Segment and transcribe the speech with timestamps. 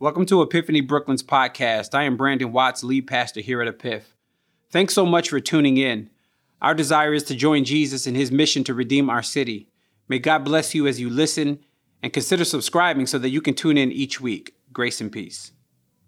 [0.00, 1.94] Welcome to Epiphany Brooklyn's podcast.
[1.94, 4.14] I am Brandon Watts, lead pastor here at Epiph.
[4.70, 6.08] Thanks so much for tuning in.
[6.62, 9.68] Our desire is to join Jesus in his mission to redeem our city.
[10.08, 11.58] May God bless you as you listen
[12.02, 14.54] and consider subscribing so that you can tune in each week.
[14.72, 15.52] Grace and peace.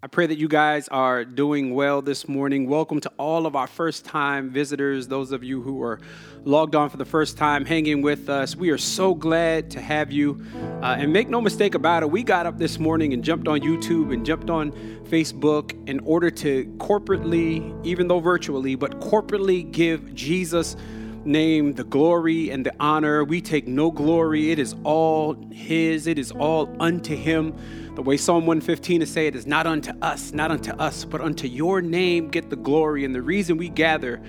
[0.03, 2.67] I pray that you guys are doing well this morning.
[2.67, 6.01] Welcome to all of our first time visitors, those of you who are
[6.43, 8.53] logged on for the first time, hanging with us.
[8.53, 10.45] We are so glad to have you.
[10.81, 13.61] Uh, and make no mistake about it, we got up this morning and jumped on
[13.61, 14.73] YouTube and jumped on
[15.05, 20.75] Facebook in order to corporately, even though virtually, but corporately give Jesus
[21.23, 23.23] name the glory and the honor.
[23.23, 24.51] We take no glory.
[24.51, 27.55] It is all His, it is all unto Him.
[27.95, 31.21] The way Psalm 115 is say it is not unto us, not unto us, but
[31.21, 33.05] unto your name get the glory.
[33.05, 34.19] And the reason we gather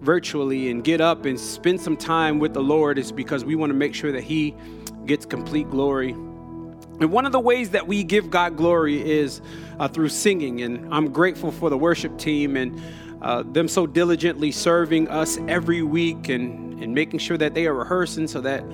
[0.00, 3.68] virtually and get up and spend some time with the Lord is because we want
[3.70, 4.54] to make sure that He
[5.04, 6.12] gets complete glory.
[6.12, 9.42] And one of the ways that we give God glory is
[9.78, 10.62] uh, through singing.
[10.62, 12.80] And I'm grateful for the worship team and
[13.20, 17.74] uh, them so diligently serving us every week and, and making sure that they are
[17.74, 18.64] rehearsing so that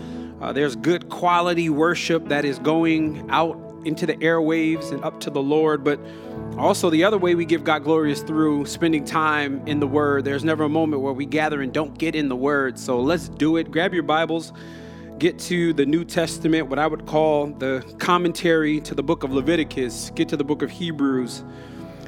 [0.41, 5.31] uh, there's good quality worship that is going out into the airwaves and up to
[5.31, 5.85] the Lord.
[5.85, 6.01] But
[6.59, 10.25] also, the other way we give God glory is through spending time in the Word.
[10.25, 12.79] There's never a moment where we gather and don't get in the Word.
[12.79, 13.71] So let's do it.
[13.71, 14.53] Grab your Bibles,
[15.19, 19.33] get to the New Testament, what I would call the commentary to the book of
[19.33, 21.45] Leviticus, get to the book of Hebrews.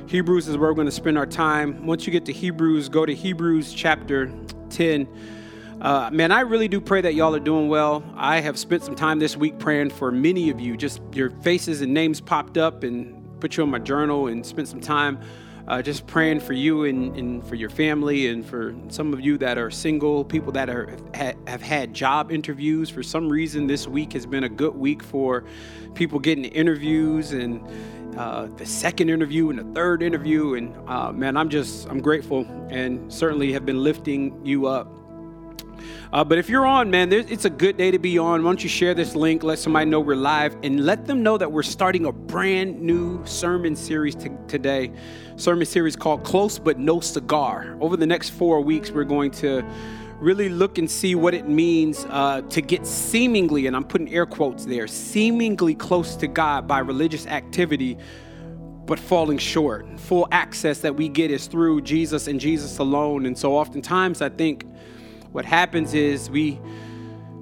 [0.08, 1.86] Hebrews is where we're going to spend our time.
[1.86, 4.32] Once you get to Hebrews, go to Hebrews chapter
[4.70, 5.06] 10.
[5.80, 8.02] Uh, man, I really do pray that y'all are doing well.
[8.16, 10.76] I have spent some time this week praying for many of you.
[10.76, 14.66] Just your faces and names popped up and put you on my journal and spent
[14.66, 15.20] some time
[15.68, 19.38] uh, just praying for you and, and, for your family and for some of you
[19.38, 22.90] that are single, people that are have had job interviews.
[22.90, 25.44] For some reason, this week has been a good week for
[25.94, 27.62] people getting interviews and
[28.18, 30.54] uh, the second interview and the third interview.
[30.54, 34.97] And uh, man, I'm just I'm grateful and certainly have been lifting you up
[36.12, 38.42] uh, but if you're on, man, it's a good day to be on.
[38.42, 41.38] Why don't you share this link, let somebody know we're live, and let them know
[41.38, 44.92] that we're starting a brand new sermon series t- today.
[45.36, 47.76] Sermon series called Close But No Cigar.
[47.80, 49.64] Over the next four weeks, we're going to
[50.18, 54.26] really look and see what it means uh, to get seemingly, and I'm putting air
[54.26, 57.98] quotes there, seemingly close to God by religious activity
[58.88, 59.86] but falling short.
[60.00, 63.26] Full access that we get is through Jesus and Jesus alone.
[63.26, 64.64] And so oftentimes I think
[65.32, 66.60] what happens is we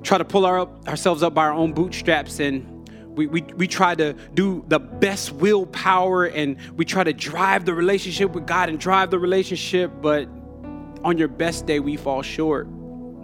[0.02, 2.72] try to pull our, ourselves up by our own bootstraps and
[3.16, 7.74] we, we, we try to do the best willpower and we try to drive the
[7.74, 10.28] relationship with God and drive the relationship, but
[11.02, 12.68] on your best day, we fall short.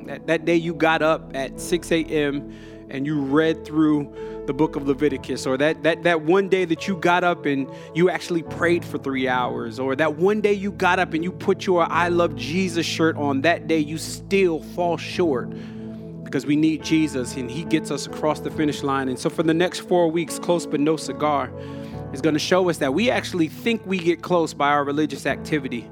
[0.06, 2.52] That, that day you got up at 6 a.m.
[2.92, 4.12] and you read through
[4.46, 7.68] the book of Leviticus, or that, that, that one day that you got up and
[7.94, 11.32] you actually prayed for three hours, or that one day you got up and you
[11.32, 15.50] put your I love Jesus shirt on, that day you still fall short
[16.24, 19.08] because we need Jesus and He gets us across the finish line.
[19.08, 21.50] And so for the next four weeks, Close But No Cigar
[22.12, 25.24] is going to show us that we actually think we get close by our religious
[25.24, 25.88] activity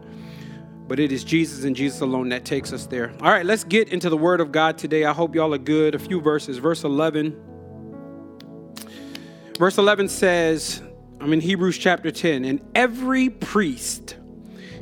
[0.90, 3.12] but it is Jesus and Jesus alone that takes us there.
[3.22, 5.04] All right, let's get into the Word of God today.
[5.04, 5.94] I hope y'all are good.
[5.94, 6.58] A few verses.
[6.58, 7.40] Verse 11
[9.56, 10.82] Verse 11 says,
[11.20, 14.16] I'm in Hebrews chapter 10, and every priest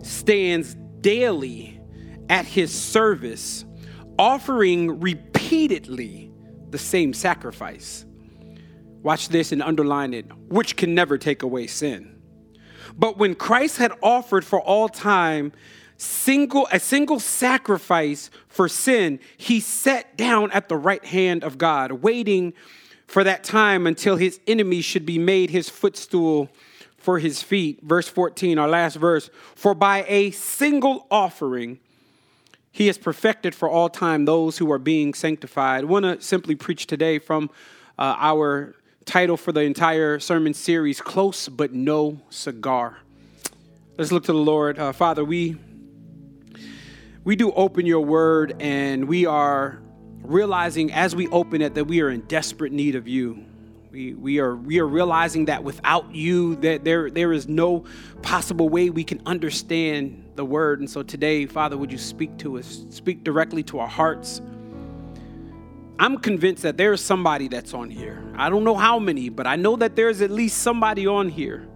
[0.02, 1.78] stands daily
[2.30, 3.66] at his service,
[4.18, 6.32] offering repeatedly
[6.70, 8.06] the same sacrifice.
[9.02, 12.22] Watch this and underline it, which can never take away sin.
[12.96, 15.52] But when Christ had offered for all time
[15.98, 21.92] single a single sacrifice for sin, he sat down at the right hand of God,
[21.92, 22.54] waiting
[23.06, 26.48] for that time until his enemies should be made his footstool
[26.96, 27.80] for his feet.
[27.82, 29.30] Verse 14, our last verse.
[29.54, 31.78] For by a single offering,
[32.70, 35.84] he has perfected for all time those who are being sanctified.
[35.84, 37.50] I want to simply preach today from
[37.98, 42.98] uh, our title for the entire sermon series Close But No Cigar.
[43.96, 44.78] Let's look to the Lord.
[44.78, 45.56] Uh, Father, we,
[47.28, 49.82] we do open your word and we are
[50.22, 53.44] realizing as we open it that we are in desperate need of you.
[53.90, 57.84] We, we are we are realizing that without you that there there is no
[58.22, 60.80] possible way we can understand the word.
[60.80, 64.40] And so today, Father, would you speak to us, speak directly to our hearts.
[65.98, 68.24] I'm convinced that there is somebody that's on here.
[68.38, 71.68] I don't know how many, but I know that there's at least somebody on here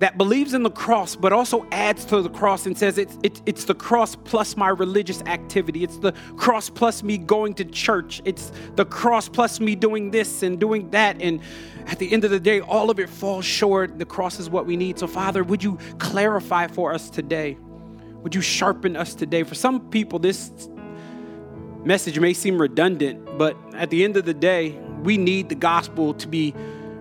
[0.00, 3.42] that believes in the cross, but also adds to the cross and says it's, it's,
[3.44, 5.84] it's the cross plus my religious activity.
[5.84, 8.22] It's the cross plus me going to church.
[8.24, 11.20] It's the cross plus me doing this and doing that.
[11.20, 11.42] And
[11.86, 13.98] at the end of the day, all of it falls short.
[13.98, 14.98] The cross is what we need.
[14.98, 17.58] So, Father, would you clarify for us today?
[18.22, 19.42] Would you sharpen us today?
[19.42, 20.50] For some people, this
[21.84, 26.14] message may seem redundant, but at the end of the day, we need the gospel
[26.14, 26.54] to be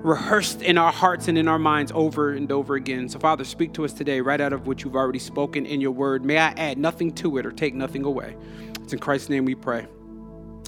[0.03, 3.09] rehearsed in our hearts and in our minds over and over again.
[3.09, 5.91] So, Father, speak to us today right out of what you've already spoken in your
[5.91, 6.23] word.
[6.23, 8.35] May I add nothing to it or take nothing away.
[8.81, 9.87] It's in Christ's name we pray.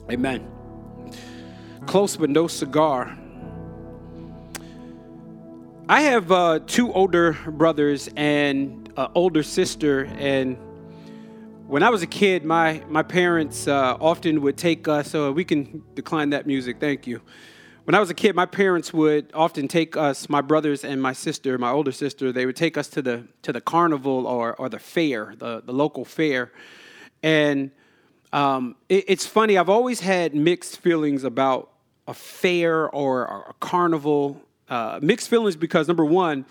[0.09, 0.49] Amen.
[1.85, 3.17] Close but no cigar.
[5.87, 10.57] I have uh, two older brothers and an older sister, and
[11.67, 15.09] when I was a kid, my my parents uh, often would take us.
[15.09, 16.79] So uh, we can decline that music.
[16.79, 17.21] Thank you
[17.85, 21.13] when I was a kid, my parents would often take us, my brothers and my
[21.13, 24.69] sister, my older sister, they would take us to the to the carnival or or
[24.69, 26.51] the fair, the, the local fair.
[27.23, 27.71] And
[28.33, 31.71] um, it, it's funny, I've always had mixed feelings about
[32.07, 34.41] a fair or, or a carnival.
[34.69, 36.45] Uh, mixed feelings because number one,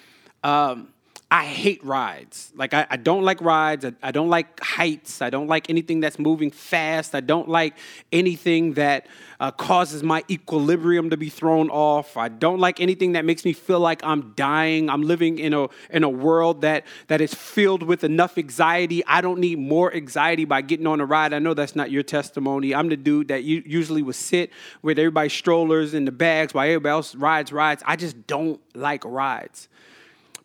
[0.44, 0.88] um,
[1.32, 2.50] I hate rides.
[2.56, 3.84] Like, I, I don't like rides.
[3.84, 5.22] I, I, don't like heights.
[5.22, 7.14] I don't like anything that's moving fast.
[7.14, 7.76] I don't like
[8.10, 9.06] anything that
[9.38, 12.16] uh, causes my equilibrium to be thrown off.
[12.16, 14.90] I don't like anything that makes me feel like I'm dying.
[14.90, 19.06] I'm living in a, in a world that, that is filled with enough anxiety.
[19.06, 21.32] I don't need more anxiety by getting on a ride.
[21.32, 22.74] I know that's not your testimony.
[22.74, 24.50] I'm the dude that usually would sit
[24.82, 27.84] with everybody's strollers and the bags while everybody else rides rides.
[27.86, 29.68] I just don't like rides.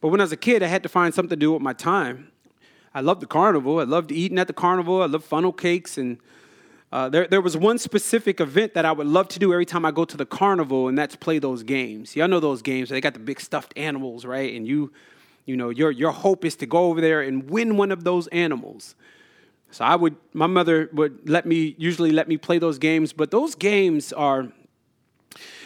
[0.02, 1.74] But when I was a kid, I had to find something to do with my
[1.74, 2.32] time.
[2.94, 3.80] I loved the carnival.
[3.80, 5.02] I loved eating at the carnival.
[5.02, 5.98] I loved funnel cakes.
[5.98, 6.18] And
[6.92, 9.86] uh, there, there was one specific event that I would love to do every time
[9.86, 12.16] I go to the carnival, and that's play those games.
[12.16, 12.90] Y'all know those games.
[12.90, 14.54] They got the big stuffed animals, right?
[14.54, 14.94] And you,
[15.46, 18.28] you know, your, your hope is to go over there and win one of those
[18.28, 18.96] animals.
[19.72, 23.30] So I would, my mother would let me, usually let me play those games, but
[23.30, 24.54] those games are,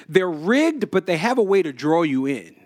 [0.07, 2.58] they're rigged, but they have a way to draw you in.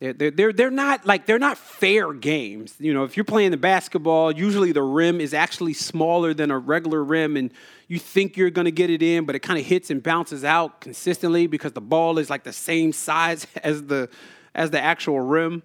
[0.00, 2.74] They're, they're, they're not like they're not fair games.
[2.78, 6.58] You know, if you're playing the basketball, usually the rim is actually smaller than a
[6.58, 7.52] regular rim, and
[7.86, 10.80] you think you're gonna get it in, but it kind of hits and bounces out
[10.80, 14.08] consistently because the ball is like the same size as the
[14.54, 15.62] as the actual rim.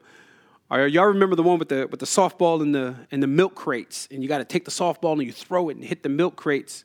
[0.69, 3.55] Or y'all remember the one with the with the softball and the and the milk
[3.55, 6.09] crates, and you got to take the softball and you throw it and hit the
[6.09, 6.83] milk crates.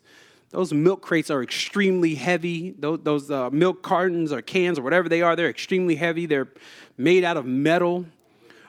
[0.51, 2.71] Those milk crates are extremely heavy.
[2.77, 6.25] Those, those uh, milk cartons or cans or whatever they are, they're extremely heavy.
[6.25, 6.49] They're
[6.97, 8.05] made out of metal.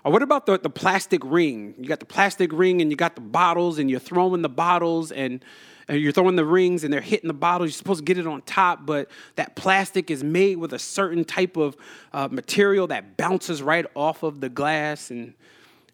[0.04, 1.74] Or what about the, the plastic ring?
[1.78, 5.10] You got the plastic ring and you got the bottles and you're throwing the bottles
[5.10, 5.44] and,
[5.88, 7.68] and you're throwing the rings and they're hitting the bottles.
[7.70, 11.24] You're supposed to get it on top, but that plastic is made with a certain
[11.24, 11.76] type of
[12.12, 15.10] uh, material that bounces right off of the glass.
[15.10, 15.34] And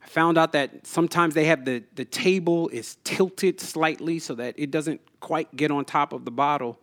[0.02, 4.54] I found out that sometimes they have the, the table is tilted slightly so that
[4.56, 6.78] it doesn't quite get on top of the bottle.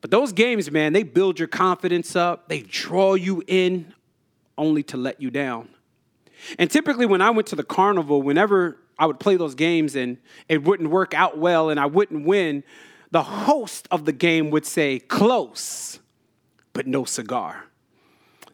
[0.00, 3.94] But those games, man, they build your confidence up, they draw you in
[4.58, 5.68] only to let you down.
[6.58, 10.18] And typically, when I went to the carnival, whenever I would play those games and
[10.48, 12.64] it wouldn't work out well and I wouldn't win,
[13.10, 16.00] the host of the game would say, close,
[16.72, 17.66] but no cigar.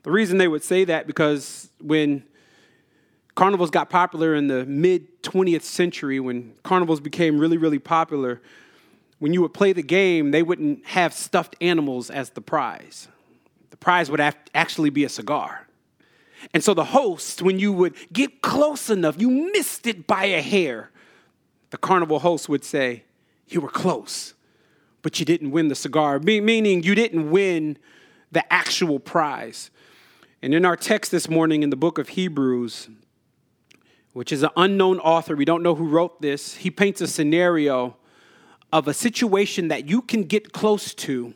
[0.02, 2.25] The reason they would say that because when
[3.38, 8.43] carnivals got popular in the mid 20th century, when carnivals became really, really popular,
[9.20, 13.06] when you would play the game, they wouldn't have stuffed animals as the prize.
[13.70, 15.69] The prize would actually be a cigar.
[16.52, 20.42] And so the host, when you would get close enough, you missed it by a
[20.42, 20.90] hair,
[21.71, 23.04] the carnival host would say,
[23.47, 24.35] You were close,
[25.00, 27.78] but you didn't win the cigar, meaning you didn't win
[28.33, 29.71] the actual prize.
[30.42, 32.88] And in our text this morning in the book of Hebrews,
[34.18, 35.37] which is an unknown author.
[35.37, 36.56] We don't know who wrote this.
[36.56, 37.96] He paints a scenario
[38.72, 41.34] of a situation that you can get close to,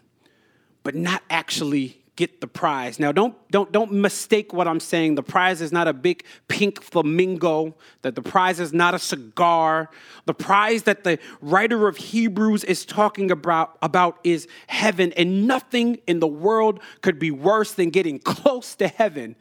[0.83, 2.99] but not actually get the prize.
[2.99, 5.15] Now don't don't don't mistake what I'm saying.
[5.15, 9.89] The prize is not a big pink flamingo, that the prize is not a cigar.
[10.25, 16.01] The prize that the writer of Hebrews is talking about about is heaven and nothing
[16.09, 19.37] in the world could be worse than getting close to heaven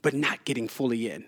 [0.00, 1.24] but not getting fully in.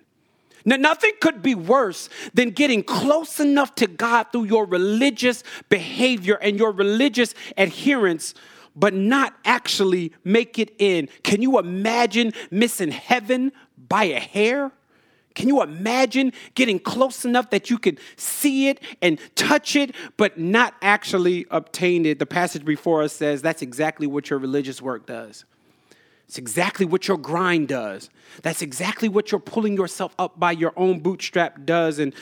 [0.66, 6.58] Nothing could be worse than getting close enough to God through your religious behavior and
[6.58, 8.35] your religious adherence,
[8.75, 11.08] but not actually make it in.
[11.23, 13.52] Can you imagine missing heaven
[13.88, 14.73] by a hair?
[15.37, 20.38] Can you imagine getting close enough that you can see it and touch it, but
[20.38, 22.18] not actually obtain it?
[22.18, 25.44] The passage before us says that's exactly what your religious work does.
[26.28, 28.11] It's exactly what your grind does.
[28.42, 31.99] That's exactly what you're pulling yourself up by your own bootstrap does.
[31.99, 32.12] And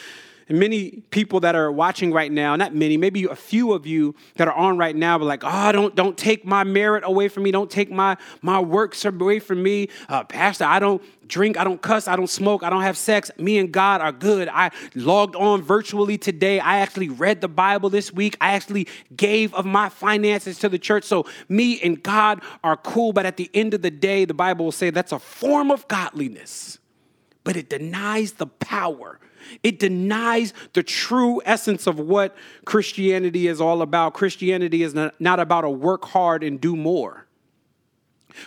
[0.49, 4.15] and many people that are watching right now, not many, maybe a few of you
[4.37, 7.45] that are on right now, but like, oh, don't don't take my merit away from
[7.45, 7.51] me.
[7.51, 10.65] Don't take my my works away from me, uh, Pastor.
[10.65, 11.59] I don't drink.
[11.59, 12.07] I don't cuss.
[12.07, 12.63] I don't smoke.
[12.63, 13.31] I don't have sex.
[13.39, 14.49] Me and God are good.
[14.49, 16.61] I logged on virtually today.
[16.61, 18.37] I actually read the Bible this week.
[18.41, 18.87] I actually
[19.17, 21.05] gave of my finances to the church.
[21.05, 23.15] So me and God are cool.
[23.15, 25.89] But at the end of the day, the Bible will say that's a form of
[25.89, 26.79] godliness,
[27.45, 29.19] but it denies the power
[29.63, 34.15] it denies the true essence of what Christianity is all about.
[34.15, 37.27] Christianity is not about a work hard and do more.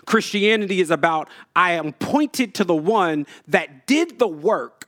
[0.05, 4.85] Christianity is about I am pointed to the one that did the work,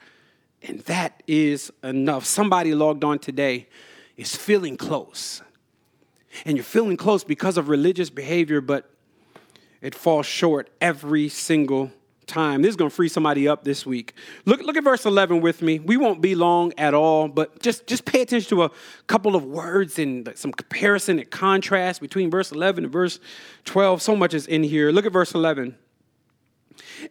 [0.61, 2.25] and that is enough.
[2.25, 3.67] Somebody logged on today
[4.17, 5.41] is feeling close.
[6.45, 8.89] And you're feeling close because of religious behavior, but
[9.81, 11.91] it falls short every single
[12.29, 12.61] time.
[12.61, 14.13] This is going to free somebody up this week.
[14.45, 15.79] Look, look at verse 11 with me.
[15.79, 18.71] We won't be long at all, but just, just pay attention to a
[19.07, 23.19] couple of words and some comparison and contrast between verse 11 and verse
[23.65, 24.01] 12.
[24.01, 24.91] So much is in here.
[24.91, 25.75] Look at verse 11.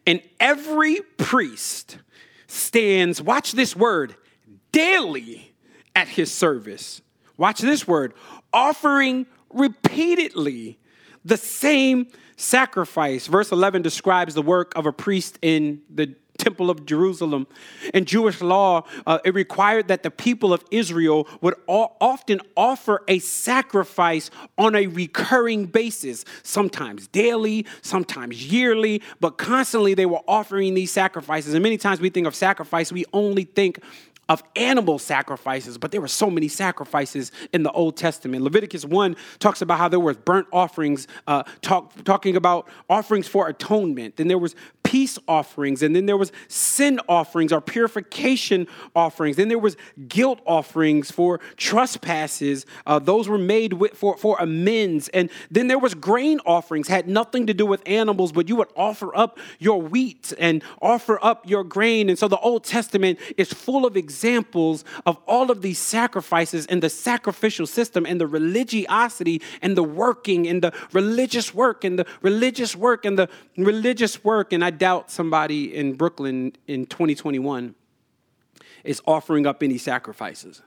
[0.06, 1.98] And every priest
[2.46, 4.14] stands, watch this word,
[4.72, 5.54] daily
[5.94, 7.02] at his service.
[7.37, 8.14] Watch this word,
[8.52, 10.78] offering repeatedly
[11.25, 12.08] the same
[12.38, 13.26] sacrifice.
[13.26, 17.47] Verse 11 describes the work of a priest in the temple of Jerusalem.
[17.92, 23.18] In Jewish law, uh, it required that the people of Israel would often offer a
[23.18, 30.92] sacrifice on a recurring basis, sometimes daily, sometimes yearly, but constantly they were offering these
[30.92, 31.54] sacrifices.
[31.54, 33.83] And many times we think of sacrifice, we only think
[34.28, 38.42] of animal sacrifices, but there were so many sacrifices in the Old Testament.
[38.42, 43.49] Leviticus 1 talks about how there was burnt offerings, uh, talk, talking about offerings for
[43.49, 44.16] atonement.
[44.16, 44.54] Then there was
[44.88, 48.66] peace offerings, and then there was sin offerings or purification
[48.97, 49.37] offerings.
[49.37, 49.76] Then there was
[50.09, 52.64] guilt offerings for trespasses.
[52.87, 55.09] Uh, those were made with, for, for amends.
[55.11, 58.71] And then there was grain offerings, had nothing to do with animals, but you would
[58.76, 62.09] offer up your wheat and offer up your grain.
[62.09, 66.83] And so the Old Testament is full of examples of all of these sacrifices and
[66.83, 72.07] the sacrificial system and the religiosity and the working and the religious work and the
[72.23, 73.28] religious work and the
[73.59, 74.54] religious work.
[74.54, 77.75] And I doubt somebody in Brooklyn in 2021
[78.85, 80.62] is offering up any sacrifices.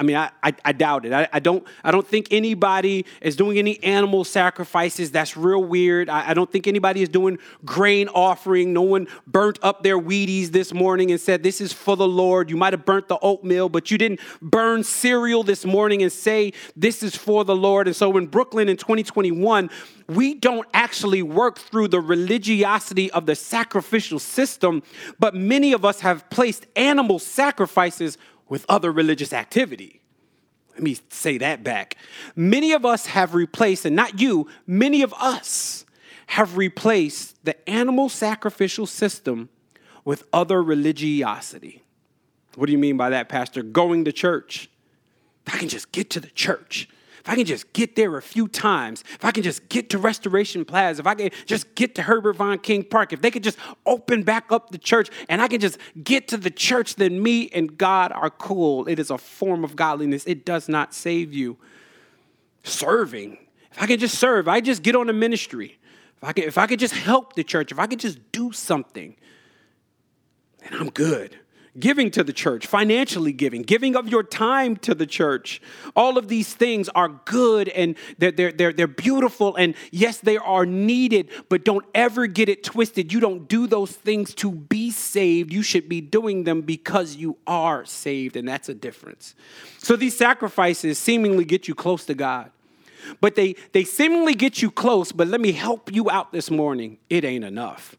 [0.00, 1.12] I mean, I, I, I doubt it.
[1.12, 5.10] I, I, don't, I don't think anybody is doing any animal sacrifices.
[5.10, 6.08] That's real weird.
[6.08, 8.72] I, I don't think anybody is doing grain offering.
[8.72, 12.48] No one burnt up their Wheaties this morning and said, This is for the Lord.
[12.48, 16.54] You might have burnt the oatmeal, but you didn't burn cereal this morning and say,
[16.74, 17.86] This is for the Lord.
[17.86, 19.68] And so in Brooklyn in 2021,
[20.08, 24.82] we don't actually work through the religiosity of the sacrificial system,
[25.18, 28.16] but many of us have placed animal sacrifices
[28.50, 30.02] with other religious activity.
[30.74, 31.96] Let me say that back.
[32.36, 35.86] Many of us have replaced, and not you, many of us
[36.26, 39.48] have replaced the animal sacrificial system
[40.04, 41.82] with other religiosity.
[42.56, 43.62] What do you mean by that, Pastor?
[43.62, 44.68] Going to church.
[45.46, 46.88] I can just get to the church,
[47.30, 50.64] I can just get there a few times, if I can just get to Restoration
[50.64, 53.56] Plaza, if I can just get to Herbert Von King Park, if they could just
[53.86, 57.48] open back up the church and I can just get to the church, then me
[57.50, 58.88] and God are cool.
[58.88, 60.24] It is a form of godliness.
[60.26, 61.56] It does not save you.
[62.64, 63.38] Serving.
[63.70, 65.78] If I can just serve, I just get on a ministry.
[66.16, 68.50] If I, can, if I could just help the church, if I could just do
[68.50, 69.14] something,
[70.58, 71.38] then I'm good
[71.78, 75.60] giving to the church, financially giving, giving of your time to the church.
[75.94, 79.54] All of these things are good and they're, they're, they're, they're beautiful.
[79.56, 83.12] And yes, they are needed, but don't ever get it twisted.
[83.12, 85.52] You don't do those things to be saved.
[85.52, 88.36] You should be doing them because you are saved.
[88.36, 89.34] And that's a difference.
[89.78, 92.50] So these sacrifices seemingly get you close to God.
[93.20, 96.98] But they, they seemingly get you close, but let me help you out this morning.
[97.08, 97.96] It ain't enough.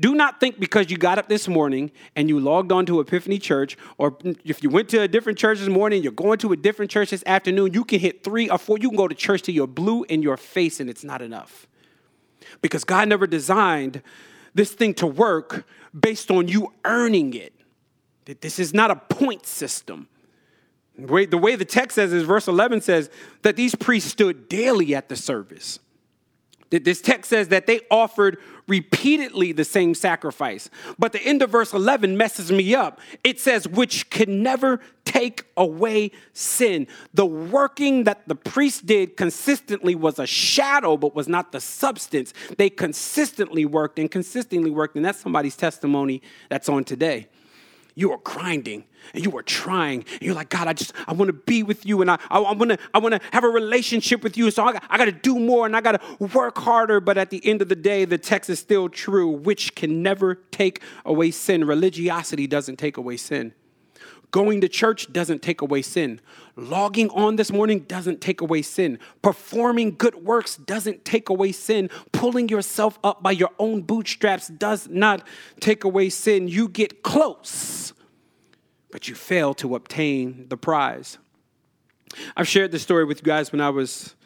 [0.00, 3.38] Do not think because you got up this morning and you logged on to Epiphany
[3.38, 6.56] Church, or if you went to a different church this morning, you're going to a
[6.56, 8.78] different church this afternoon, you can hit three or four.
[8.78, 11.68] You can go to church till you're blue in your face and it's not enough.
[12.60, 14.02] Because God never designed
[14.54, 15.66] this thing to work
[15.98, 17.52] based on you earning it.
[18.40, 20.08] This is not a point system.
[20.96, 23.10] The way, the text says is verse 11 says
[23.42, 25.80] that these priests stood daily at the service.
[26.82, 30.70] This text says that they offered repeatedly the same sacrifice.
[30.98, 33.00] But the end of verse 11 messes me up.
[33.22, 36.86] It says, which can never take away sin.
[37.12, 42.32] The working that the priest did consistently was a shadow, but was not the substance.
[42.56, 47.28] They consistently worked and consistently worked, and that's somebody's testimony that's on today.
[47.96, 50.04] You are grinding and you are trying.
[50.12, 52.40] And you're like, God, I just I want to be with you and I I,
[52.52, 54.50] want to I want to have a relationship with you.
[54.50, 57.00] So I I got to do more and I got to work harder.
[57.00, 60.34] But at the end of the day, the text is still true, which can never
[60.34, 61.64] take away sin.
[61.64, 63.54] Religiosity doesn't take away sin.
[64.34, 66.20] Going to church doesn't take away sin.
[66.56, 68.98] Logging on this morning doesn't take away sin.
[69.22, 71.88] Performing good works doesn't take away sin.
[72.10, 75.24] Pulling yourself up by your own bootstraps does not
[75.60, 76.48] take away sin.
[76.48, 77.92] You get close,
[78.90, 81.18] but you fail to obtain the prize.
[82.36, 84.16] I've shared this story with you guys when I was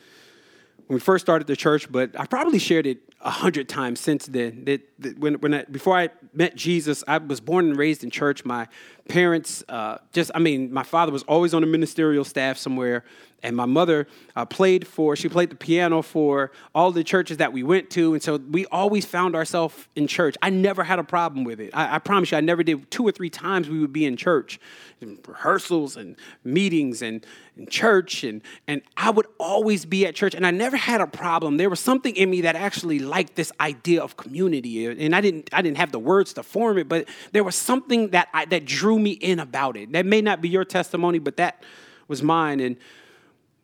[0.87, 4.27] when we first started the church, but I probably shared it a hundred times since
[4.27, 4.65] then.
[4.65, 8.11] That, that when, when I, before I met Jesus, I was born and raised in
[8.11, 8.45] church.
[8.45, 8.69] My
[9.09, 13.05] parents, uh, just I mean, my father was always on a ministerial staff somewhere,
[13.43, 15.17] and my mother uh, played for.
[15.17, 18.67] She played the piano for all the churches that we went to, and so we
[18.67, 20.37] always found ourselves in church.
[20.43, 21.71] I never had a problem with it.
[21.75, 22.91] I, I promise you, I never did.
[22.91, 24.61] Two or three times we would be in church,
[25.01, 27.25] in rehearsals and meetings and
[27.57, 31.07] in church, and and I would always be at church, and I never had a
[31.07, 31.57] problem.
[31.57, 35.49] There was something in me that actually liked this idea of community, and I didn't
[35.53, 38.65] I didn't have the words to form it, but there was something that I, that
[38.65, 39.93] drew me in about it.
[39.93, 41.63] That may not be your testimony, but that
[42.09, 42.77] was mine, and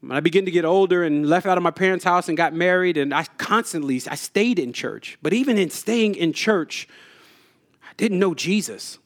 [0.08, 2.52] when I began to get older and left out of my parents' house and got
[2.52, 5.18] married, and I constantly I stayed in church.
[5.22, 6.86] But even in staying in church,
[7.82, 8.98] I didn't know Jesus.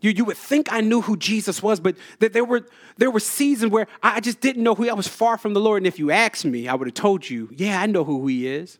[0.00, 3.20] You, you would think I knew who Jesus was, but that there were there were
[3.20, 5.82] seasons where I just didn't know who I was far from the Lord.
[5.82, 8.46] And if you asked me, I would have told you, yeah, I know who he
[8.46, 8.78] is.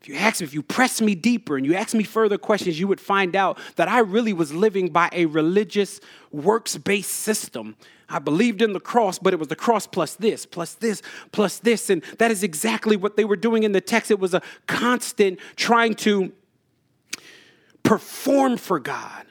[0.00, 2.78] If you ask me, if you press me deeper and you ask me further questions,
[2.78, 6.00] you would find out that I really was living by a religious,
[6.30, 7.76] works based system.
[8.08, 11.02] I believed in the cross, but it was the cross plus this, plus this,
[11.32, 11.90] plus this.
[11.90, 14.10] And that is exactly what they were doing in the text.
[14.10, 16.32] It was a constant trying to
[17.82, 19.26] perform for God.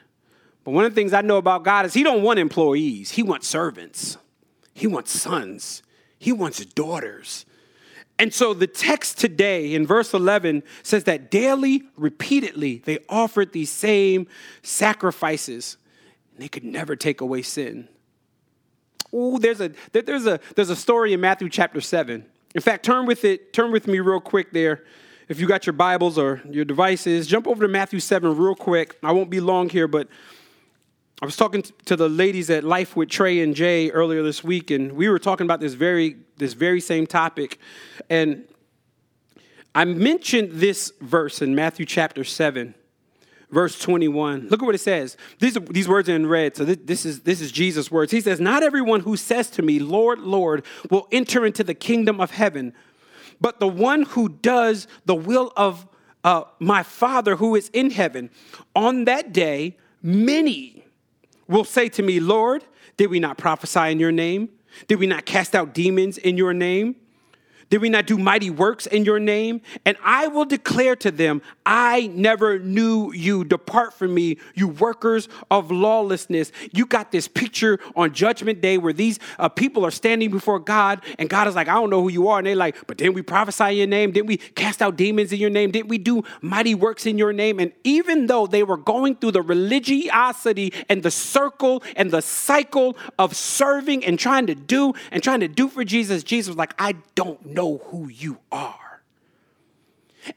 [0.64, 3.22] But one of the things I know about God is He don't want employees, He
[3.22, 4.18] wants servants,
[4.74, 5.82] He wants sons,
[6.18, 7.46] He wants daughters.
[8.18, 13.70] And so the text today in verse 11 says that daily, repeatedly, they offered these
[13.70, 14.26] same
[14.62, 15.76] sacrifices
[16.32, 17.88] and they could never take away sin.
[19.12, 22.26] Oh, there's a there's a there's a story in Matthew chapter 7.
[22.54, 24.84] In fact, turn with it, turn with me real quick there.
[25.28, 28.98] If you got your Bibles or your devices, jump over to Matthew 7 real quick.
[29.02, 30.08] I won't be long here, but
[31.20, 34.70] I was talking to the ladies at Life with Trey and Jay earlier this week,
[34.70, 37.58] and we were talking about this very this very same topic.
[38.08, 38.44] And
[39.74, 42.72] I mentioned this verse in Matthew chapter 7,
[43.50, 44.46] verse 21.
[44.48, 45.16] Look at what it says.
[45.40, 48.12] These, these words are in red, so this, this, is, this is Jesus' words.
[48.12, 52.20] He says, Not everyone who says to me, Lord, Lord, will enter into the kingdom
[52.20, 52.72] of heaven,
[53.40, 55.84] but the one who does the will of
[56.22, 58.30] uh, my Father who is in heaven.
[58.76, 60.77] On that day, many
[61.48, 62.64] will say to me, Lord,
[62.96, 64.50] did we not prophesy in your name?
[64.86, 66.96] Did we not cast out demons in your name?
[67.70, 69.60] Did we not do mighty works in your name?
[69.84, 73.44] And I will declare to them, I never knew you.
[73.44, 76.50] Depart from me, you workers of lawlessness.
[76.72, 81.02] You got this picture on Judgment Day where these uh, people are standing before God,
[81.18, 82.38] and God is like, I don't know who you are.
[82.38, 84.12] And they're like, But didn't we prophesy in your name?
[84.12, 85.70] Didn't we cast out demons in your name?
[85.70, 87.60] Didn't we do mighty works in your name?
[87.60, 92.96] And even though they were going through the religiosity and the circle and the cycle
[93.18, 96.72] of serving and trying to do and trying to do for Jesus, Jesus was like,
[96.78, 99.02] I don't know know who you are.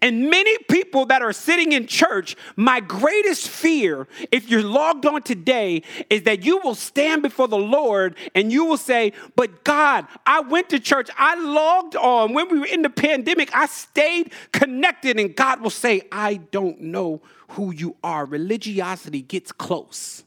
[0.02, 5.22] And many people that are sitting in church, my greatest fear, if you're logged on
[5.22, 10.08] today, is that you will stand before the Lord and you will say, But God,
[10.26, 12.34] I went to church, I logged on.
[12.34, 15.20] When we were in the pandemic, I stayed connected.
[15.20, 18.26] And God will say, I don't know who you are.
[18.26, 20.24] Religiosity gets close,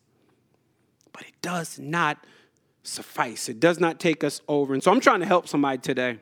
[1.12, 2.24] but it does not
[2.82, 4.74] suffice, it does not take us over.
[4.74, 6.18] And so I'm trying to help somebody today.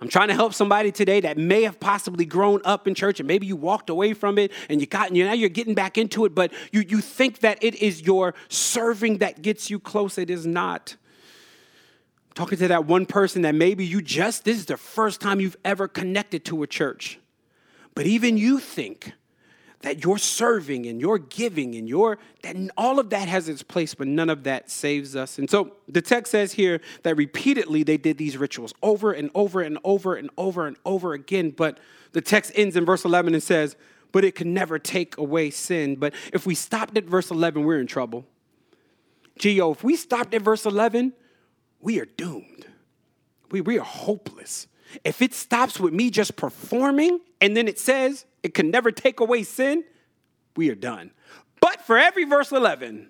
[0.00, 3.26] I'm trying to help somebody today that may have possibly grown up in church and
[3.26, 6.34] maybe you walked away from it and you got now you're getting back into it,
[6.34, 10.18] but you, you think that it is your serving that gets you close.
[10.18, 10.96] It is not.
[12.28, 15.40] I'm talking to that one person that maybe you just this is the first time
[15.40, 17.18] you've ever connected to a church.
[17.94, 19.12] But even you think
[19.86, 23.94] that your serving and your giving and your that all of that has its place
[23.94, 27.96] but none of that saves us and so the text says here that repeatedly they
[27.96, 31.78] did these rituals over and over and over and over and over again but
[32.10, 33.76] the text ends in verse 11 and says
[34.10, 37.78] but it can never take away sin but if we stopped at verse 11 we're
[37.78, 38.26] in trouble
[39.38, 41.12] Geo, if we stopped at verse 11,
[41.80, 42.66] we are doomed.
[43.50, 44.66] We, we are hopeless.
[45.04, 49.18] If it stops with me just performing and then it says it can never take
[49.18, 49.82] away sin,
[50.54, 51.10] we are done.
[51.60, 53.08] But for every verse 11,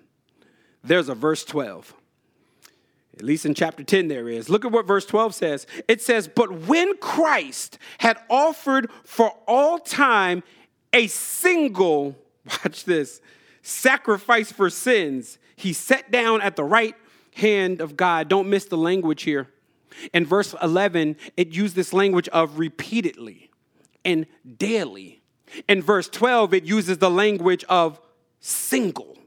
[0.83, 1.93] there's a verse 12.
[3.13, 4.49] At least in chapter 10, there is.
[4.49, 5.67] Look at what verse 12 says.
[5.87, 10.41] It says, But when Christ had offered for all time
[10.91, 12.17] a single,
[12.63, 13.21] watch this,
[13.61, 16.95] sacrifice for sins, he sat down at the right
[17.35, 18.27] hand of God.
[18.27, 19.49] Don't miss the language here.
[20.15, 23.51] In verse 11, it used this language of repeatedly
[24.03, 24.25] and
[24.57, 25.16] daily.
[25.67, 27.99] In verse 12, it uses the language of
[28.39, 29.17] single.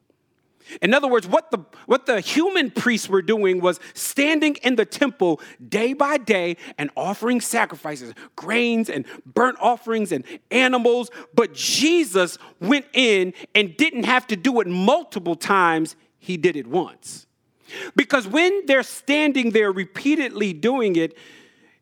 [0.83, 4.85] In other words, what the, what the human priests were doing was standing in the
[4.85, 11.11] temple day by day and offering sacrifices, grains and burnt offerings and animals.
[11.35, 16.67] But Jesus went in and didn't have to do it multiple times, he did it
[16.67, 17.27] once.
[17.95, 21.17] Because when they're standing there repeatedly doing it,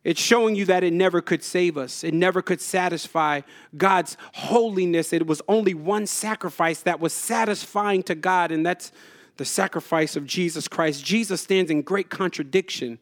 [0.04, 2.04] it's showing you that it never could save us.
[2.04, 3.42] It never could satisfy
[3.76, 5.12] God's holiness.
[5.12, 8.92] It was only one sacrifice that was satisfying to God, and that's
[9.36, 11.04] the sacrifice of Jesus Christ.
[11.04, 12.98] Jesus stands in great contradiction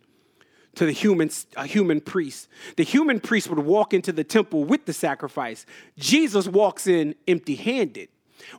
[0.74, 2.48] to the human, a human priest.
[2.76, 5.66] The human priest would walk into the temple with the sacrifice.
[5.98, 8.09] Jesus walks in empty handed.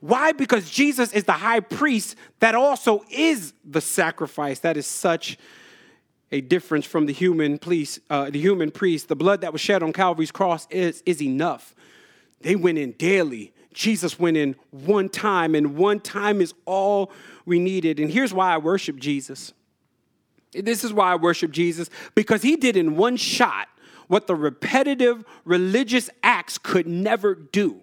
[0.01, 0.31] Why?
[0.31, 4.59] Because Jesus is the high priest that also is the sacrifice.
[4.59, 5.37] That is such
[6.31, 7.99] a difference from the human priest.
[8.09, 11.73] Uh, the human priest, the blood that was shed on Calvary's cross is, is enough.
[12.41, 13.53] They went in daily.
[13.73, 17.11] Jesus went in one time, and one time is all
[17.45, 17.99] we needed.
[17.99, 19.53] And here's why I worship Jesus.
[20.51, 23.67] This is why I worship Jesus because he did in one shot
[24.07, 27.81] what the repetitive religious acts could never do.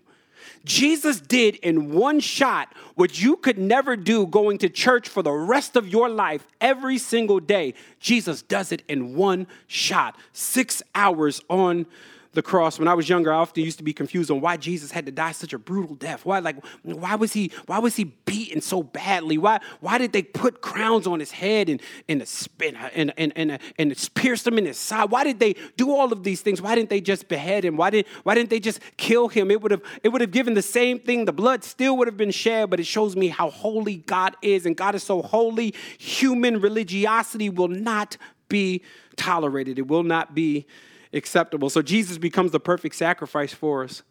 [0.64, 5.32] Jesus did in one shot what you could never do going to church for the
[5.32, 7.74] rest of your life every single day.
[8.00, 11.86] Jesus does it in one shot, six hours on
[12.34, 12.78] the cross.
[12.78, 15.12] When I was younger, I often used to be confused on why Jesus had to
[15.12, 16.24] die such a brutal death.
[16.24, 19.38] Why, like, why was he, why was he beaten so badly?
[19.38, 23.58] Why, why did they put crowns on his head and and spin and and and
[23.78, 25.10] and pierce him in his side?
[25.10, 26.60] Why did they do all of these things?
[26.60, 27.76] Why didn't they just behead him?
[27.76, 29.50] Why didn't why didn't they just kill him?
[29.50, 31.24] It would have it would have given the same thing.
[31.24, 34.66] The blood still would have been shed, but it shows me how holy God is,
[34.66, 35.74] and God is so holy.
[35.98, 38.16] Human religiosity will not
[38.48, 38.82] be
[39.16, 39.78] tolerated.
[39.78, 40.66] It will not be
[41.14, 41.70] acceptable.
[41.70, 44.02] So Jesus becomes the perfect sacrifice for us.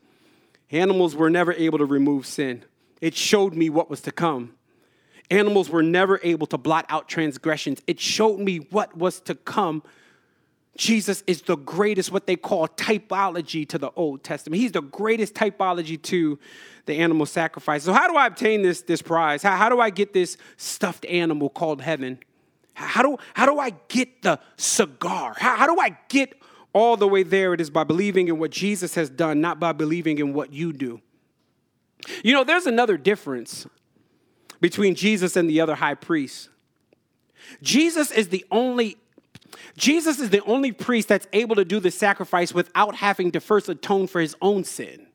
[0.72, 2.64] Animals were never able to remove sin,
[3.02, 4.54] it showed me what was to come.
[5.30, 9.84] Animals were never able to blot out transgressions, it showed me what was to come.
[10.76, 14.60] Jesus is the greatest, what they call typology to the Old Testament.
[14.60, 16.40] He's the greatest typology to
[16.88, 17.84] the animal sacrifice.
[17.84, 19.44] So, how do I obtain this, this prize?
[19.44, 22.18] How, how do I get this stuffed animal called heaven?
[22.74, 25.36] How do, how do I get the cigar?
[25.38, 26.34] How, how do I get
[26.74, 29.72] all the way there, it is by believing in what Jesus has done, not by
[29.72, 31.02] believing in what you do.
[32.24, 33.68] You know, there's another difference
[34.60, 36.50] between Jesus and the other high priests.
[37.62, 38.98] Jesus is the only
[39.78, 43.70] Jesus is the only priest that's able to do the sacrifice without having to first
[43.70, 45.06] atone for his own sin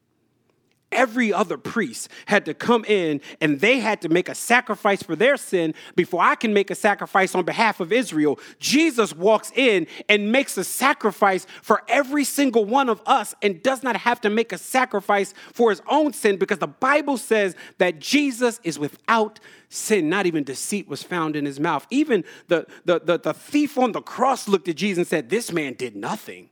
[0.92, 5.16] every other priest had to come in and they had to make a sacrifice for
[5.16, 8.38] their sin before I can make a sacrifice on behalf of Israel.
[8.58, 13.82] Jesus walks in and makes a sacrifice for every single one of us and does
[13.82, 17.98] not have to make a sacrifice for his own sin because the Bible says that
[17.98, 20.08] Jesus is without sin.
[20.08, 21.86] Not even deceit was found in his mouth.
[21.90, 25.52] Even the, the, the, the thief on the cross looked at Jesus and said, This
[25.52, 26.48] man did nothing.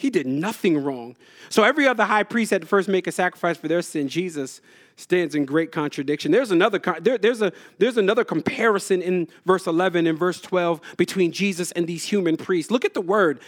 [0.00, 1.14] He did nothing wrong.
[1.50, 4.08] So every other high priest had to first make a sacrifice for their sin.
[4.08, 4.62] Jesus
[4.96, 6.32] stands in great contradiction.
[6.32, 11.32] There's another there, there's a there's another comparison in verse 11 and verse 12 between
[11.32, 12.70] Jesus and these human priests.
[12.70, 13.40] Look at the word.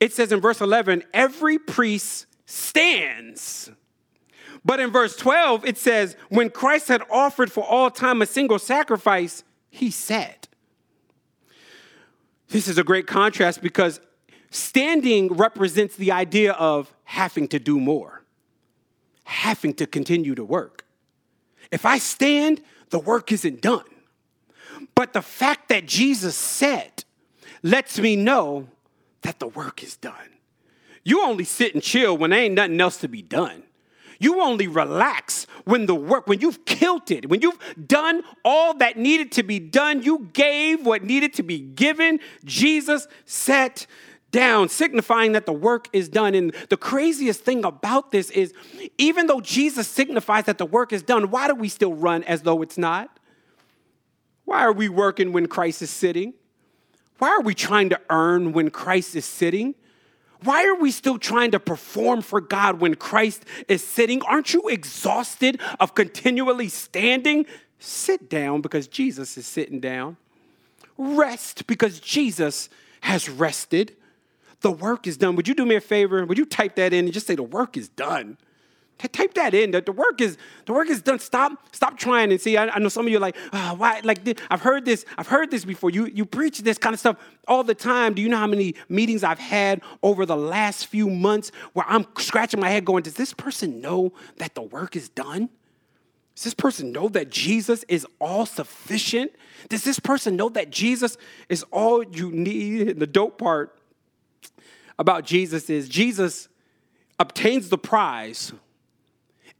[0.00, 3.70] It says in verse 11, every priest stands.
[4.64, 8.58] But in verse 12 it says, when Christ had offered for all time a single
[8.58, 10.48] sacrifice, he sat.
[12.48, 14.00] This is a great contrast because
[14.50, 18.24] Standing represents the idea of having to do more,
[19.24, 20.84] having to continue to work.
[21.70, 22.60] If I stand,
[22.90, 23.84] the work isn't done.
[24.94, 27.04] But the fact that Jesus said
[27.62, 28.66] lets me know
[29.22, 30.14] that the work is done.
[31.04, 33.62] You only sit and chill when there ain't nothing else to be done.
[34.18, 38.98] You only relax when the work, when you've killed it, when you've done all that
[38.98, 42.20] needed to be done, you gave what needed to be given.
[42.44, 43.86] Jesus sat
[44.30, 46.34] down, signifying that the work is done.
[46.34, 48.54] And the craziest thing about this is
[48.98, 52.42] even though Jesus signifies that the work is done, why do we still run as
[52.42, 53.18] though it's not?
[54.44, 56.34] Why are we working when Christ is sitting?
[57.18, 59.74] Why are we trying to earn when Christ is sitting?
[60.42, 64.22] Why are we still trying to perform for God when Christ is sitting?
[64.22, 67.44] Aren't you exhausted of continually standing?
[67.78, 70.16] Sit down because Jesus is sitting down.
[70.96, 72.70] Rest because Jesus
[73.02, 73.96] has rested.
[74.60, 75.36] The work is done.
[75.36, 76.24] Would you do me a favor?
[76.24, 78.36] Would you type that in and just say the work is done?
[79.08, 79.70] Type that in.
[79.70, 81.18] That the work is the work is done.
[81.18, 82.58] Stop stop trying and see.
[82.58, 84.00] I, I know some of you are like, oh, why?
[84.04, 84.20] Like
[84.50, 85.06] I've heard this.
[85.16, 85.88] I've heard this before.
[85.88, 87.16] You you preach this kind of stuff
[87.48, 88.12] all the time.
[88.12, 92.06] Do you know how many meetings I've had over the last few months where I'm
[92.18, 95.48] scratching my head, going, Does this person know that the work is done?
[96.34, 99.32] Does this person know that Jesus is all sufficient?
[99.68, 101.16] Does this person know that Jesus
[101.48, 102.98] is all you need?
[102.98, 103.79] The dope part
[105.00, 106.48] about Jesus is Jesus
[107.18, 108.52] obtains the prize,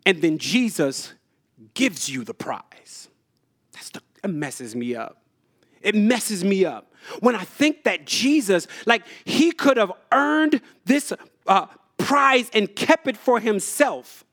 [0.05, 1.14] and then Jesus
[1.72, 3.09] gives you the prize.
[3.72, 5.22] That's the, it messes me up.
[5.81, 6.92] It messes me up.
[7.20, 11.11] When I think that Jesus, like, he could have earned this
[11.46, 14.26] uh, prize and kept it for himself.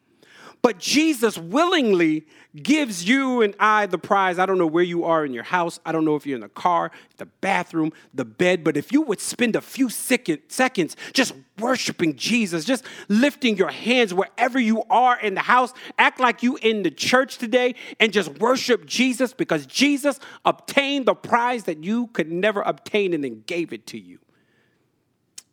[0.62, 4.40] But Jesus willingly gives you and I the prize.
[4.40, 5.80] I don't know where you are in your house.
[5.86, 8.64] I don't know if you're in the car, the bathroom, the bed.
[8.64, 14.14] But if you would spend a few seconds just worshiping Jesus, just lifting your hands
[14.14, 18.40] wherever you are in the house, act like you in the church today and just
[18.40, 23.74] worship Jesus because Jesus obtained the prize that you could never obtain and then gave
[23.74, 24.20] it to you.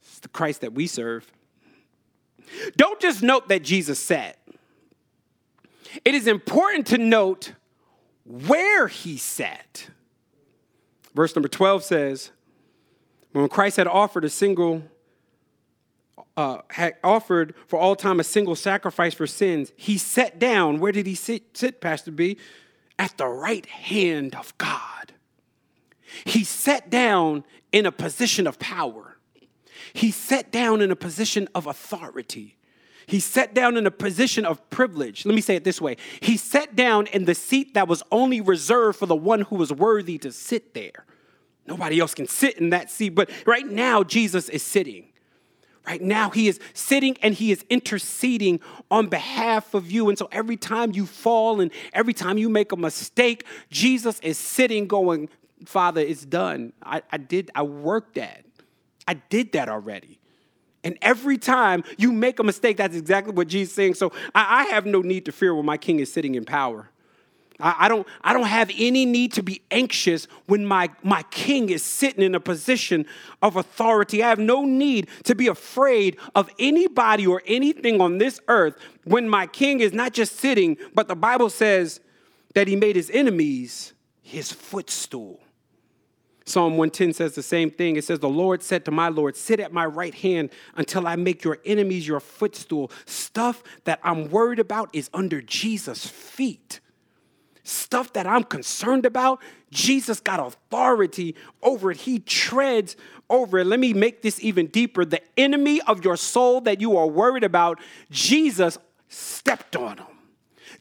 [0.02, 1.30] It's the Christ that we serve.
[2.76, 4.36] Don't just note that Jesus said
[6.04, 7.52] it is important to note
[8.24, 9.90] where he sat.
[11.14, 12.30] Verse number 12 says,
[13.32, 14.82] when Christ had offered a single,
[16.36, 20.80] uh, had offered for all time a single sacrifice for sins, he sat down.
[20.80, 22.36] Where did he sit, sit, Pastor B?
[22.98, 25.12] At the right hand of God.
[26.24, 29.18] He sat down in a position of power.
[29.92, 32.56] He sat down in a position of authority.
[33.06, 35.26] He sat down in a position of privilege.
[35.26, 38.40] Let me say it this way He sat down in the seat that was only
[38.40, 41.04] reserved for the one who was worthy to sit there.
[41.66, 45.08] Nobody else can sit in that seat, but right now, Jesus is sitting.
[45.86, 50.08] Right now, he is sitting and he is interceding on behalf of you.
[50.08, 54.38] And so every time you fall and every time you make a mistake, Jesus is
[54.38, 55.28] sitting going,
[55.66, 56.72] Father, it's done.
[56.82, 58.44] I, I did, I worked that.
[59.06, 60.18] I did that already.
[60.84, 63.94] And every time you make a mistake, that's exactly what Jesus is saying.
[63.94, 66.90] So I, I have no need to fear when my king is sitting in power.
[67.58, 71.70] I, I, don't, I don't have any need to be anxious when my, my king
[71.70, 73.06] is sitting in a position
[73.42, 74.22] of authority.
[74.22, 79.28] I have no need to be afraid of anybody or anything on this earth when
[79.28, 82.00] my king is not just sitting, but the Bible says
[82.54, 83.94] that he made his enemies
[84.24, 85.38] his footstool.
[86.46, 87.96] Psalm 110 says the same thing.
[87.96, 91.16] It says, The Lord said to my Lord, Sit at my right hand until I
[91.16, 92.90] make your enemies your footstool.
[93.06, 96.80] Stuff that I'm worried about is under Jesus' feet.
[97.62, 101.96] Stuff that I'm concerned about, Jesus got authority over it.
[101.96, 102.94] He treads
[103.30, 103.66] over it.
[103.66, 105.06] Let me make this even deeper.
[105.06, 107.80] The enemy of your soul that you are worried about,
[108.10, 108.76] Jesus
[109.08, 110.06] stepped on him.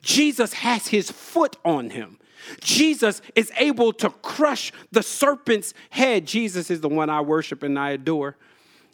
[0.01, 2.19] Jesus has his foot on him.
[2.61, 6.25] Jesus is able to crush the serpent's head.
[6.25, 8.37] Jesus is the one I worship and I adore.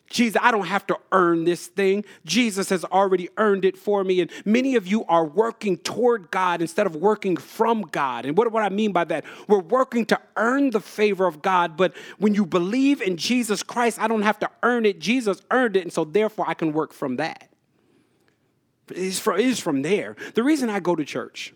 [0.10, 2.04] Jesus, I don't have to earn this thing.
[2.26, 4.22] Jesus has already earned it for me.
[4.22, 8.26] And many of you are working toward God instead of working from God.
[8.26, 9.24] And what, what I mean by that?
[9.48, 11.78] We're working to earn the favor of God.
[11.78, 15.00] But when you believe in Jesus Christ, I don't have to earn it.
[15.00, 15.84] Jesus earned it.
[15.84, 17.50] And so therefore, I can work from that.
[18.90, 20.16] It's from, it's from there.
[20.34, 21.54] The reason I go to church,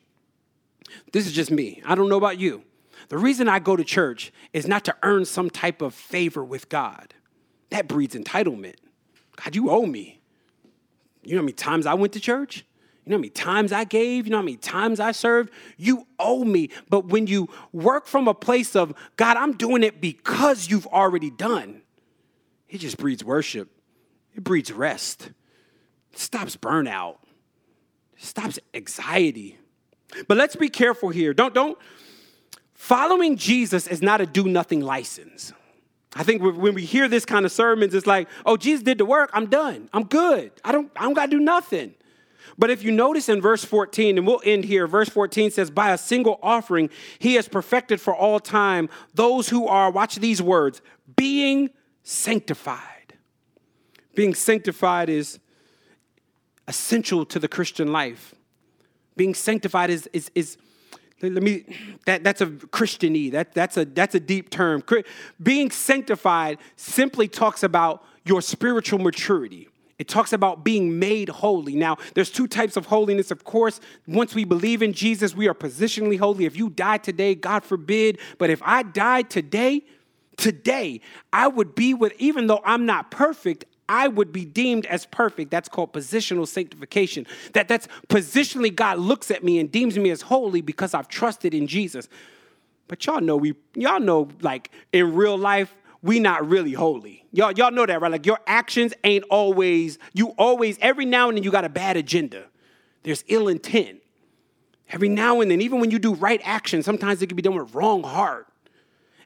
[1.12, 1.82] this is just me.
[1.86, 2.64] I don't know about you.
[3.10, 6.70] The reason I go to church is not to earn some type of favor with
[6.70, 7.14] God.
[7.70, 8.76] That breeds entitlement.
[9.36, 10.22] God, you owe me.
[11.24, 12.66] You know how many times I went to church?
[13.06, 14.26] You know how many times I gave?
[14.26, 15.52] You know how many times I served?
[15.78, 16.70] You owe me.
[16.90, 21.30] But when you work from a place of, God, I'm doing it because you've already
[21.30, 21.82] done,
[22.70, 23.70] it just breeds worship.
[24.34, 25.32] It breeds rest.
[26.12, 27.18] It stops burnout.
[28.18, 29.58] It stops anxiety.
[30.28, 31.34] But let's be careful here.
[31.34, 31.78] Don't, don't,
[32.74, 35.54] following Jesus is not a do nothing license.
[36.16, 39.06] I think when we hear this kind of sermons, it's like, oh, Jesus did the
[39.06, 39.32] work.
[39.34, 39.90] I'm done.
[39.94, 40.52] I'm good.
[40.64, 41.96] I don't, I don't got to do nothing.
[42.58, 45.92] But if you notice in verse 14, and we'll end here, verse 14 says, By
[45.92, 50.82] a single offering, he has perfected for all time those who are, watch these words,
[51.16, 51.72] being
[52.04, 52.80] sanctified.
[54.14, 55.40] Being sanctified is
[56.68, 58.36] essential to the Christian life
[59.16, 60.58] being sanctified is, is, is
[61.22, 61.64] let me
[62.06, 64.84] that that's a christianese that that's a that's a deep term
[65.42, 71.76] being sanctified simply talks about your spiritual maturity it talks about being made holy.
[71.76, 73.32] Now, there's two types of holiness.
[73.32, 76.46] Of course, once we believe in Jesus, we are positionally holy.
[76.46, 79.84] If you die today, God forbid, but if I died today,
[80.36, 81.00] today,
[81.32, 85.52] I would be with, even though I'm not perfect, I would be deemed as perfect.
[85.52, 87.28] That's called positional sanctification.
[87.54, 91.54] That that's positionally God looks at me and deems me as holy because I've trusted
[91.54, 92.08] in Jesus.
[92.88, 97.26] But y'all know we y'all know like in real life we not really holy.
[97.32, 98.12] Y'all, y'all know that, right?
[98.12, 101.96] Like your actions ain't always, you always, every now and then you got a bad
[101.96, 102.44] agenda.
[103.04, 104.02] There's ill intent.
[104.90, 107.56] Every now and then, even when you do right action, sometimes it can be done
[107.56, 108.48] with wrong heart.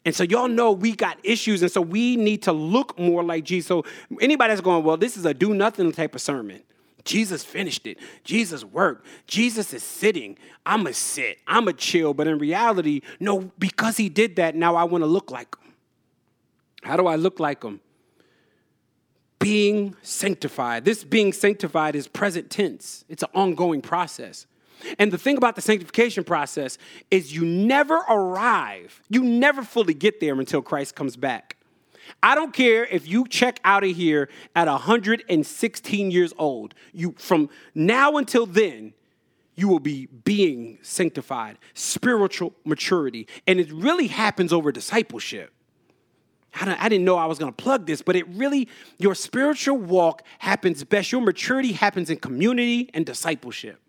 [0.08, 3.44] And so y'all know we got issues, and so we need to look more like
[3.44, 3.68] Jesus.
[3.68, 3.84] So
[4.22, 6.64] anybody that's going, well, this is a do nothing type of sermon.
[7.04, 7.98] Jesus finished it.
[8.24, 9.06] Jesus worked.
[9.28, 10.38] Jesus is sitting.
[10.66, 11.40] I'm a sit.
[11.46, 12.14] I'm a chill.
[12.14, 15.74] But in reality, no, because he did that, now I want to look like him.
[16.84, 17.82] How do I look like him?
[19.40, 20.86] Being sanctified.
[20.86, 24.46] This being sanctified is present tense, it's an ongoing process.
[25.00, 26.78] And the thing about the sanctification process
[27.12, 31.58] is you never arrive, you never fully get there until Christ comes back.
[32.24, 36.74] I don't care if you check out of here at 116 years old.
[36.94, 38.94] You from now until then,
[39.56, 45.52] you will be being sanctified, spiritual maturity, and it really happens over discipleship.
[46.60, 50.24] I, didn't know I was going to plug this, but it really, your spiritual walk
[50.40, 51.12] happens best.
[51.12, 53.80] Your maturity happens in community and discipleship.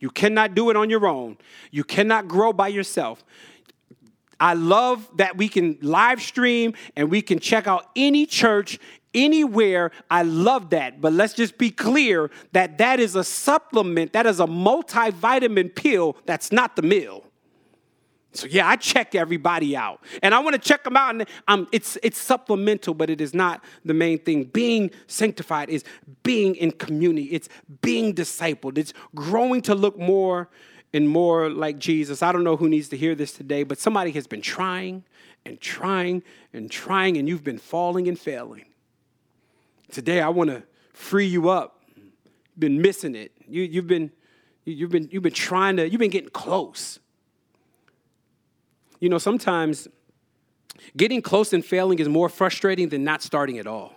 [0.00, 1.38] You cannot do it on your own,
[1.70, 3.24] you cannot grow by yourself.
[4.40, 8.78] I love that we can live stream and we can check out any church
[9.12, 9.90] anywhere.
[10.10, 11.00] I love that.
[11.00, 16.16] But let's just be clear that that is a supplement, that is a multivitamin pill,
[16.24, 17.24] that's not the meal.
[18.38, 21.10] So yeah, I check everybody out, and I want to check them out.
[21.10, 24.44] And um, it's it's supplemental, but it is not the main thing.
[24.44, 25.82] Being sanctified is
[26.22, 27.26] being in community.
[27.32, 27.48] It's
[27.82, 28.78] being discipled.
[28.78, 30.48] It's growing to look more
[30.92, 32.22] and more like Jesus.
[32.22, 35.02] I don't know who needs to hear this today, but somebody has been trying
[35.44, 36.22] and trying
[36.52, 38.66] and trying, and you've been falling and failing.
[39.90, 41.82] Today, I want to free you up.
[41.96, 43.32] You've been missing it.
[43.48, 44.12] You, you've been
[44.64, 45.90] you've been you've been trying to.
[45.90, 47.00] You've been getting close
[49.00, 49.88] you know, sometimes
[50.96, 53.94] getting close and failing is more frustrating than not starting at all.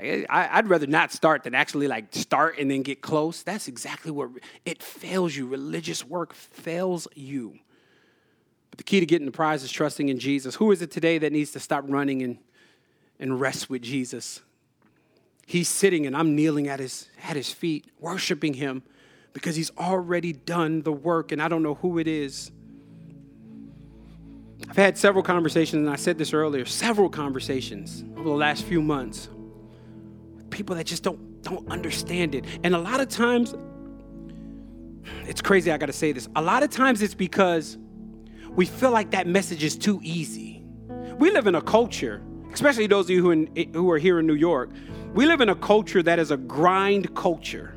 [0.00, 3.42] I'd rather not start than actually like start and then get close.
[3.42, 4.30] That's exactly what
[4.64, 5.48] it fails you.
[5.48, 7.58] Religious work fails you.
[8.70, 10.54] But the key to getting the prize is trusting in Jesus.
[10.54, 12.38] Who is it today that needs to stop running and,
[13.18, 14.40] and rest with Jesus?
[15.46, 18.84] He's sitting and I'm kneeling at his, at his feet, worshiping him
[19.32, 22.50] because he's already done the work, and I don't know who it is.
[24.68, 28.82] I've had several conversations, and I said this earlier, several conversations over the last few
[28.82, 29.28] months
[30.34, 32.44] with people that just don't don't understand it.
[32.64, 33.54] And a lot of times,
[35.26, 36.28] it's crazy, I gotta say this.
[36.34, 37.78] A lot of times it's because
[38.50, 40.64] we feel like that message is too easy.
[41.18, 44.26] We live in a culture, especially those of you who, in, who are here in
[44.26, 44.70] New York,
[45.14, 47.74] we live in a culture that is a grind culture.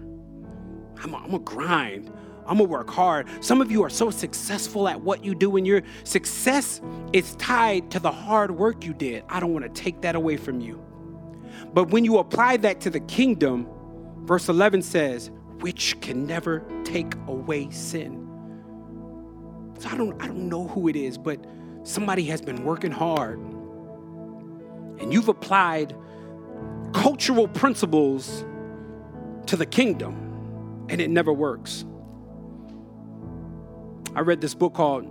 [1.04, 2.12] I'm a, I'm a grind.
[2.48, 3.28] I'm gonna work hard.
[3.44, 6.82] Some of you are so successful at what you do, and your success
[7.14, 9.24] is tied to the hard work you did.
[9.30, 10.82] I don't wanna take that away from you.
[11.74, 13.68] But when you apply that to the kingdom,
[14.26, 18.28] verse 11 says, which can never take away sin.
[19.80, 21.44] So I don't, I don't know who it is, but
[21.84, 23.40] somebody has been working hard
[25.00, 25.96] and you've applied
[26.94, 28.46] cultural principles
[29.48, 31.86] to the kingdom and it never works.
[34.16, 35.10] I read this book called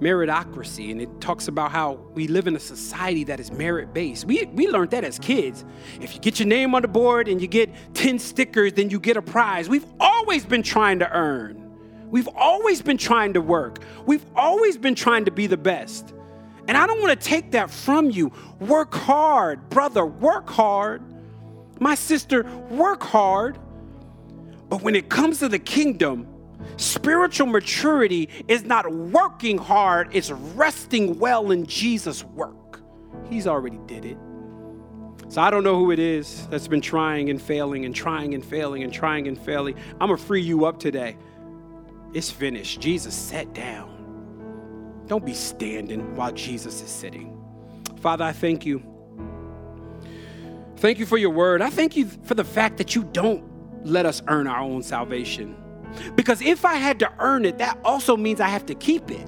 [0.00, 4.26] Meritocracy, and it talks about how we live in a society that is merit based.
[4.26, 5.64] We, we learned that as kids.
[6.00, 9.00] If you get your name on the board and you get 10 stickers, then you
[9.00, 9.68] get a prize.
[9.68, 11.62] We've always been trying to earn.
[12.10, 13.78] We've always been trying to work.
[14.06, 16.12] We've always been trying to be the best.
[16.68, 18.32] And I don't want to take that from you.
[18.60, 21.02] Work hard, brother, work hard.
[21.80, 23.58] My sister, work hard.
[24.68, 26.26] But when it comes to the kingdom,
[26.76, 32.80] Spiritual maturity is not working hard, it's resting well in Jesus' work.
[33.28, 34.18] He's already did it.
[35.28, 38.44] So I don't know who it is that's been trying and failing and trying and
[38.44, 39.76] failing and trying and failing.
[40.00, 41.16] I'm going to free you up today.
[42.12, 42.80] It's finished.
[42.80, 45.04] Jesus sat down.
[45.06, 47.42] Don't be standing while Jesus is sitting.
[48.00, 48.82] Father, I thank you.
[50.76, 51.62] Thank you for your word.
[51.62, 53.44] I thank you for the fact that you don't
[53.84, 55.56] let us earn our own salvation.
[56.14, 59.26] Because if I had to earn it, that also means I have to keep it.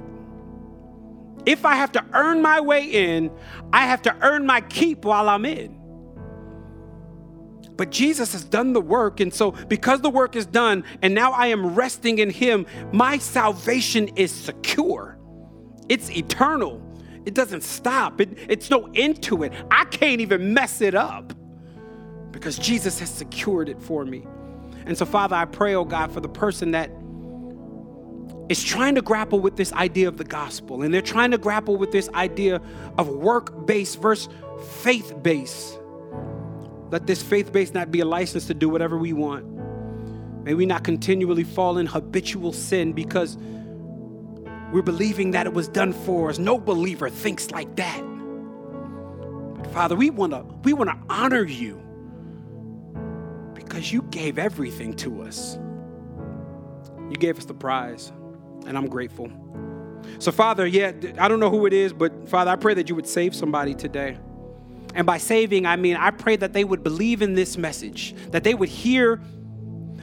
[1.47, 3.31] If I have to earn my way in,
[3.73, 5.79] I have to earn my keep while I'm in.
[7.77, 9.21] But Jesus has done the work.
[9.21, 13.19] And so, because the work is done, and now I am resting in Him, my
[13.19, 15.17] salvation is secure.
[15.89, 16.83] It's eternal.
[17.25, 19.53] It doesn't stop, it, it's no end to it.
[19.71, 21.33] I can't even mess it up
[22.33, 24.27] because Jesus has secured it for me.
[24.89, 26.91] And so, Father, I pray, oh God, for the person that
[28.49, 31.77] is trying to grapple with this idea of the gospel and they're trying to grapple
[31.77, 32.63] with this idea
[32.97, 34.33] of work based versus
[34.81, 35.79] faith based.
[36.91, 39.45] Let this faith base not be a license to do whatever we want.
[40.43, 43.37] May we not continually fall in habitual sin because
[44.73, 46.39] we're believing that it was done for us.
[46.39, 48.01] No believer thinks like that.
[49.57, 51.79] But Father, we want to we want to honor you
[53.69, 55.59] because you gave everything to us.
[57.11, 58.13] You gave us the prize,
[58.67, 59.31] and I'm grateful.
[60.19, 62.95] So, Father, yeah, I don't know who it is, but Father, I pray that you
[62.95, 64.19] would save somebody today.
[64.95, 68.43] And by saving, I mean, I pray that they would believe in this message, that
[68.43, 69.21] they would hear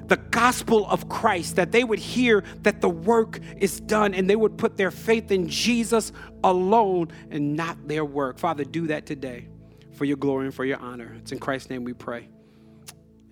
[0.06, 4.36] the gospel of Christ, that they would hear that the work is done and they
[4.36, 6.12] would put their faith in Jesus
[6.44, 8.38] alone and not their work.
[8.38, 9.48] Father, do that today
[9.94, 11.16] for your glory and for your honor.
[11.18, 12.30] It's in Christ's name we pray.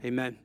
[0.03, 0.42] Amen.